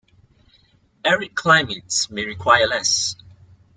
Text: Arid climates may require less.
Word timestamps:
Arid 1.05 1.35
climates 1.35 2.09
may 2.09 2.25
require 2.25 2.65
less. 2.65 3.15